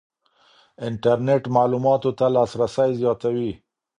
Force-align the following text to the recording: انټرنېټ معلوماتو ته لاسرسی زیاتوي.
انټرنېټ 0.87 1.43
معلوماتو 1.55 2.09
ته 2.17 2.25
لاسرسی 2.35 2.91
زیاتوي. 3.01 3.51